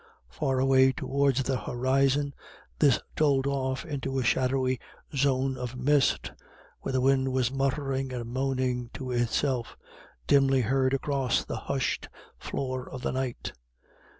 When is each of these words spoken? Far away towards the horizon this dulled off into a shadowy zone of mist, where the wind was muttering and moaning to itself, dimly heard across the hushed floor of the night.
Far 0.31 0.57
away 0.57 0.93
towards 0.93 1.43
the 1.43 1.59
horizon 1.59 2.33
this 2.79 2.99
dulled 3.15 3.45
off 3.45 3.85
into 3.85 4.17
a 4.17 4.23
shadowy 4.23 4.79
zone 5.15 5.55
of 5.59 5.75
mist, 5.75 6.31
where 6.79 6.91
the 6.91 7.01
wind 7.01 7.31
was 7.31 7.51
muttering 7.51 8.11
and 8.11 8.25
moaning 8.27 8.89
to 8.95 9.11
itself, 9.11 9.77
dimly 10.25 10.61
heard 10.61 10.95
across 10.95 11.45
the 11.45 11.55
hushed 11.69 12.09
floor 12.39 12.89
of 12.89 13.03
the 13.03 13.11
night. 13.11 13.53